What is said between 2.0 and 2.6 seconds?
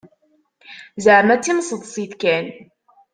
kan.